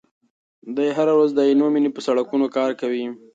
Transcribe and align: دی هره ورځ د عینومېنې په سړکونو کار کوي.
دی 0.75 0.87
هره 0.97 1.13
ورځ 1.15 1.31
د 1.35 1.39
عینومېنې 1.49 1.89
په 1.93 2.01
سړکونو 2.07 2.45
کار 2.57 2.71
کوي. 2.81 3.05